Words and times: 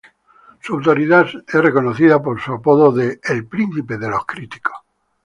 Su 0.61 0.73
autoridad 0.77 1.27
es 1.47 1.61
reconocida 1.61 2.19
por 2.23 2.41
su 2.41 2.53
apodo 2.53 2.91
de 2.91 3.19
"el 3.23 3.45
príncipe 3.45 3.99
de 3.99 4.09
los 4.09 4.25
críticos". 4.25 4.77